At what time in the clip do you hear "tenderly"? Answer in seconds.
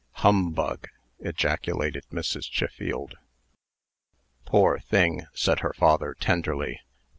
6.19-6.79